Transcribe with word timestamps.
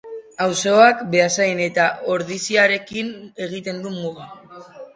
Auzoak 0.45 1.03
Beasain 1.11 1.61
eta 1.67 1.85
Ordiziarekin 2.15 3.13
egiten 3.49 3.87
du 3.87 3.95
muga. 4.01 4.31